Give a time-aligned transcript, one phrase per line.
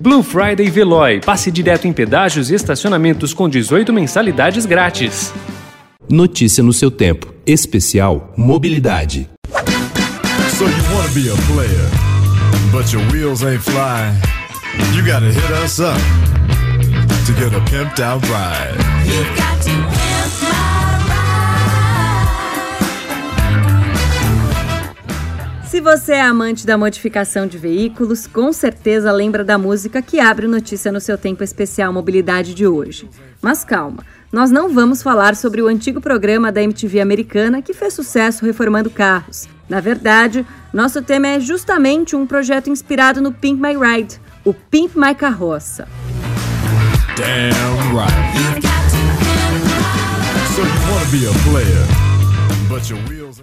[0.00, 1.20] Blue Friday Veloy.
[1.20, 5.30] Passe direto em pedágios e estacionamentos com 18 mensalidades grátis.
[6.08, 7.34] Notícia no seu tempo.
[7.46, 9.28] Especial Mobilidade.
[10.56, 11.86] So you wanna be a player,
[12.72, 14.16] but your wheels ain't flying.
[14.96, 16.00] You gotta hit us up
[17.26, 19.99] to get a pimped out ride.
[25.70, 30.48] Se você é amante da modificação de veículos, com certeza lembra da música que abre
[30.48, 33.08] notícia no seu tempo especial mobilidade de hoje.
[33.40, 37.94] Mas calma, nós não vamos falar sobre o antigo programa da MTV americana que fez
[37.94, 39.48] sucesso reformando carros.
[39.68, 44.96] Na verdade, nosso tema é justamente um projeto inspirado no Pimp My Ride, o Pimp
[44.96, 45.86] My Carroça.
[47.16, 48.60] Damn right.
[50.52, 52.09] So you be a player,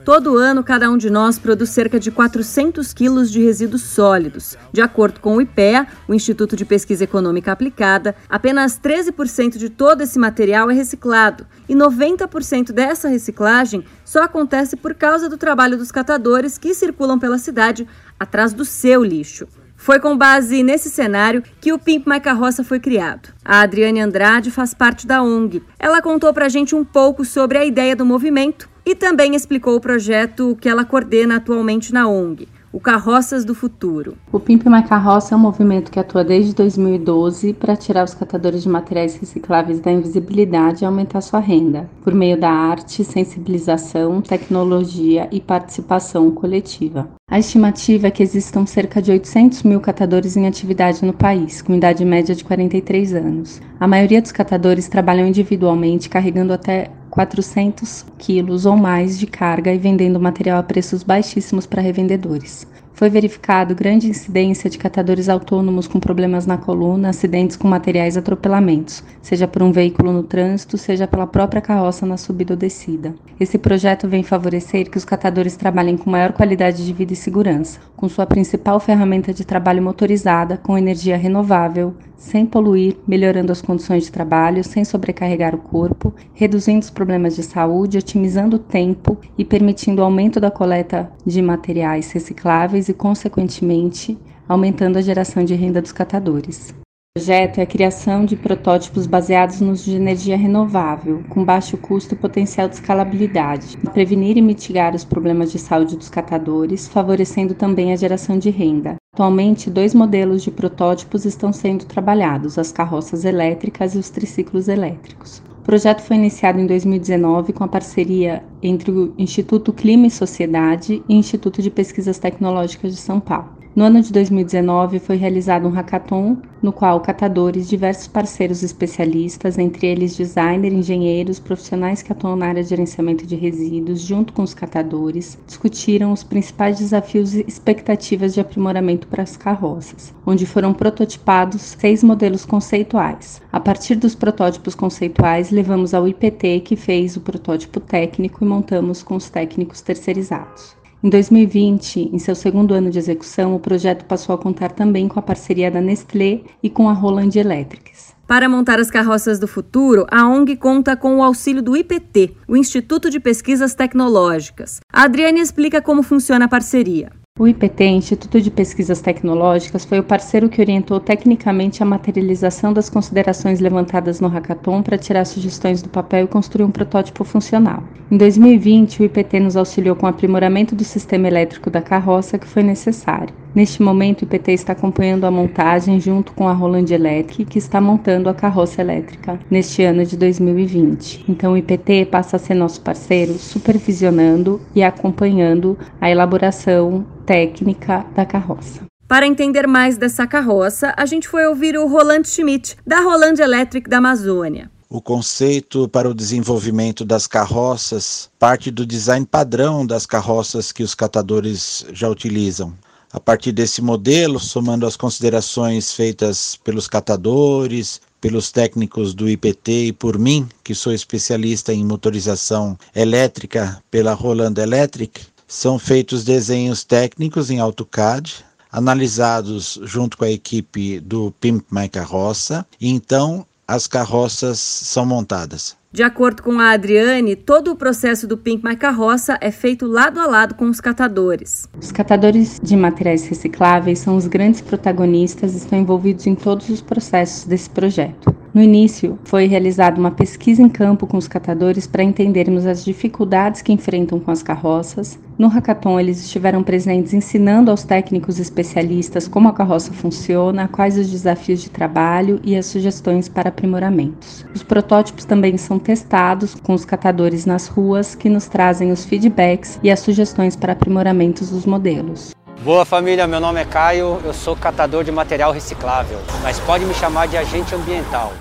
[0.06, 4.56] Todo ano, cada um de nós produz cerca de 400 quilos de resíduos sólidos.
[4.72, 10.02] De acordo com o IPEA, o Instituto de Pesquisa Econômica Aplicada, apenas 13% de todo
[10.02, 15.92] esse material é reciclado e 90% dessa reciclagem só acontece por causa do trabalho dos
[15.92, 17.86] catadores que circulam pela cidade
[18.18, 19.46] atrás do seu lixo.
[19.78, 23.30] Foi com base nesse cenário que o Pimp My Carroça foi criado.
[23.46, 25.64] A Adriane Andrade faz parte da ONG.
[25.80, 29.80] Ela contou pra gente um pouco sobre a ideia do movimento e também explicou o
[29.80, 34.18] projeto que ela coordena atualmente na ONG, o Carroças do Futuro.
[34.32, 38.64] O Pimp My Carroça é um movimento que atua desde 2012 para tirar os catadores
[38.64, 45.30] de materiais recicláveis da invisibilidade e aumentar sua renda, por meio da arte, sensibilização, tecnologia
[45.32, 47.10] e participação coletiva.
[47.30, 51.76] A estimativa é que existam cerca de 800 mil catadores em atividade no país, com
[51.76, 53.62] idade média de 43 anos.
[53.80, 59.78] A maioria dos catadores trabalham individualmente, carregando até 400 quilos ou mais de carga e
[59.80, 62.68] vendendo material a preços baixíssimos para revendedores.
[62.98, 69.04] Foi verificado grande incidência de catadores autônomos com problemas na coluna, acidentes com materiais atropelamentos,
[69.22, 73.14] seja por um veículo no trânsito, seja pela própria carroça na subida ou descida.
[73.40, 77.80] Esse projeto vem favorecer que os catadores trabalhem com maior qualidade de vida e segurança,
[77.96, 84.06] com sua principal ferramenta de trabalho motorizada, com energia renovável, sem poluir, melhorando as condições
[84.06, 89.46] de trabalho, sem sobrecarregar o corpo, reduzindo os problemas de saúde, otimizando o tempo e
[89.46, 94.18] permitindo o aumento da coleta de materiais recicláveis e, consequentemente,
[94.48, 96.74] aumentando a geração de renda dos catadores.
[97.18, 101.76] O projeto é a criação de protótipos baseados no uso de energia renovável, com baixo
[101.76, 106.88] custo e potencial de escalabilidade, para prevenir e mitigar os problemas de saúde dos catadores,
[106.88, 108.98] favorecendo também a geração de renda.
[109.16, 115.42] Atualmente, dois modelos de protótipos estão sendo trabalhados: as carroças elétricas e os triciclos elétricos.
[115.68, 121.04] O projeto foi iniciado em 2019 com a parceria entre o Instituto Clima e Sociedade
[121.10, 123.57] e o Instituto de Pesquisas Tecnológicas de São Paulo.
[123.78, 129.86] No ano de 2019 foi realizado um hackathon no qual catadores, diversos parceiros especialistas, entre
[129.86, 134.56] eles designer, engenheiros, profissionais que atuam na área de gerenciamento de resíduos, junto com os
[134.56, 141.62] catadores, discutiram os principais desafios e expectativas de aprimoramento para as carroças, onde foram prototipados
[141.62, 143.44] seis modelos conceituais.
[143.52, 149.04] A partir dos protótipos conceituais, levamos ao IPT, que fez o protótipo técnico e montamos
[149.04, 150.77] com os técnicos terceirizados.
[151.04, 155.20] Em 2020, em seu segundo ano de execução, o projeto passou a contar também com
[155.20, 158.16] a parceria da Nestlé e com a Roland Electrics.
[158.26, 162.58] Para montar as carroças do futuro, a ONG conta com o auxílio do IPT, o
[162.58, 164.80] Instituto de Pesquisas Tecnológicas.
[164.92, 167.12] A Adriane explica como funciona a parceria.
[167.40, 172.90] O IPT, Instituto de Pesquisas Tecnológicas, foi o parceiro que orientou tecnicamente a materialização das
[172.90, 177.84] considerações levantadas no hackathon para tirar sugestões do papel e construir um protótipo funcional.
[178.10, 182.48] Em 2020, o IPT nos auxiliou com o aprimoramento do sistema elétrico da carroça que
[182.48, 183.36] foi necessário.
[183.58, 187.82] Neste momento, o IPT está acompanhando a montagem junto com a Roland Electric, que está
[187.82, 191.26] montando a carroça elétrica neste ano de 2020.
[191.28, 198.28] Então, o IPT passa a ser nosso parceiro, supervisionando e acompanhando a elaboração técnica da
[198.28, 198.82] carroça.
[199.08, 203.90] Para entender mais dessa carroça, a gente foi ouvir o Roland Schmidt, da Roland Electric
[203.90, 204.70] da Amazônia.
[204.88, 210.94] O conceito para o desenvolvimento das carroças parte do design padrão das carroças que os
[210.94, 212.74] catadores já utilizam.
[213.18, 219.92] A partir desse modelo, somando as considerações feitas pelos catadores, pelos técnicos do IPT e
[219.92, 227.50] por mim, que sou especialista em motorização elétrica pela Roland Electric, são feitos desenhos técnicos
[227.50, 234.60] em AutoCAD, analisados junto com a equipe do Pimp My Carroça, e então as carroças
[234.60, 235.76] são montadas.
[235.92, 240.20] De acordo com a Adriane, todo o processo do Pink My Carroça é feito lado
[240.20, 241.68] a lado com os catadores.
[241.82, 246.82] Os catadores de materiais recicláveis são os grandes protagonistas e estão envolvidos em todos os
[246.82, 248.36] processos desse projeto.
[248.54, 253.62] No início, foi realizada uma pesquisa em campo com os catadores para entendermos as dificuldades
[253.62, 255.20] que enfrentam com as carroças.
[255.38, 261.12] No hackathon, eles estiveram presentes ensinando aos técnicos especialistas como a carroça funciona, quais os
[261.12, 264.44] desafios de trabalho e as sugestões para aprimoramentos.
[264.56, 269.80] Os protótipos também são testados com os catadores nas ruas, que nos trazem os feedbacks
[269.84, 272.37] e as sugestões para aprimoramentos dos modelos.
[272.64, 276.94] Boa família, meu nome é Caio, eu sou catador de material reciclável, mas pode me
[276.94, 278.34] chamar de agente ambiental.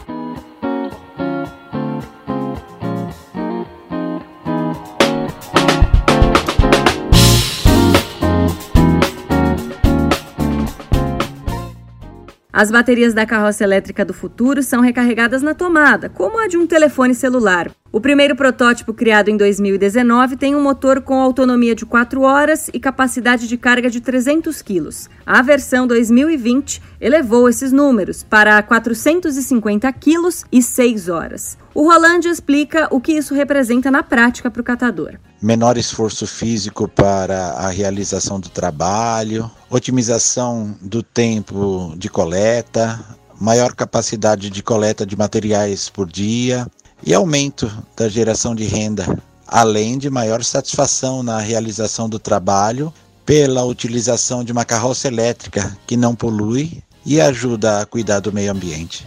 [12.50, 16.66] As baterias da carroça elétrica do futuro são recarregadas na tomada, como a de um
[16.66, 17.70] telefone celular.
[17.96, 22.78] O primeiro protótipo, criado em 2019, tem um motor com autonomia de 4 horas e
[22.78, 25.08] capacidade de carga de 300 quilos.
[25.24, 31.56] A versão 2020 elevou esses números para 450 quilos e 6 horas.
[31.74, 35.14] O Roland explica o que isso representa na prática para o catador.
[35.40, 43.02] Menor esforço físico para a realização do trabalho, otimização do tempo de coleta,
[43.40, 46.66] maior capacidade de coleta de materiais por dia,
[47.04, 52.92] e aumento da geração de renda, além de maior satisfação na realização do trabalho
[53.24, 58.52] pela utilização de uma carroça elétrica que não polui e ajuda a cuidar do meio
[58.52, 59.06] ambiente.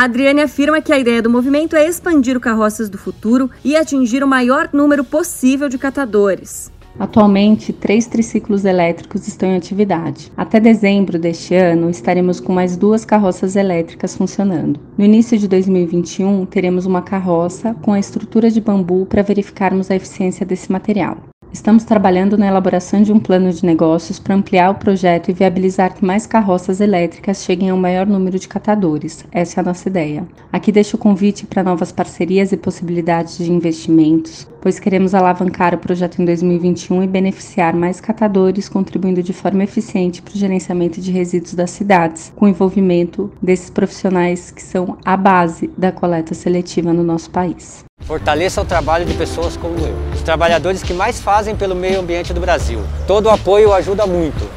[0.00, 3.76] A Adriane afirma que a ideia do movimento é expandir o Carroças do Futuro e
[3.76, 6.72] atingir o maior número possível de catadores.
[6.98, 10.32] Atualmente, três triciclos elétricos estão em atividade.
[10.34, 14.80] Até dezembro deste ano, estaremos com mais duas carroças elétricas funcionando.
[14.96, 19.96] No início de 2021, teremos uma carroça com a estrutura de bambu para verificarmos a
[19.96, 21.18] eficiência desse material.
[21.52, 25.92] Estamos trabalhando na elaboração de um plano de negócios para ampliar o projeto e viabilizar
[25.92, 29.24] que mais carroças elétricas cheguem ao maior número de catadores.
[29.32, 30.24] Essa é a nossa ideia.
[30.52, 35.78] Aqui deixo o convite para novas parcerias e possibilidades de investimentos, pois queremos alavancar o
[35.78, 41.10] projeto em 2021 e beneficiar mais catadores, contribuindo de forma eficiente para o gerenciamento de
[41.10, 46.92] resíduos das cidades, com o envolvimento desses profissionais que são a base da coleta seletiva
[46.92, 47.89] no nosso país.
[48.06, 52.32] Fortaleça o trabalho de pessoas como eu, os trabalhadores que mais fazem pelo meio ambiente
[52.32, 52.80] do Brasil.
[53.06, 54.48] Todo o apoio ajuda muito.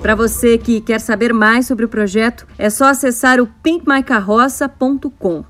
[0.00, 5.44] Para você que quer saber mais sobre o projeto, é só acessar o pinkmycarroça.com.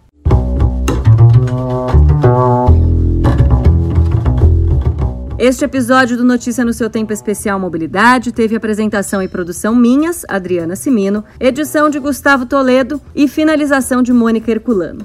[5.38, 10.74] Este episódio do Notícia no seu Tempo Especial Mobilidade teve apresentação e produção minhas, Adriana
[10.74, 15.04] Simino, edição de Gustavo Toledo e finalização de Mônica Herculano.